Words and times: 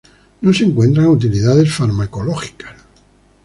No 0.41 0.51
se 0.51 0.63
encuentran 0.65 1.05
utilidades 1.05 1.71
farmacológicas. 1.71 2.73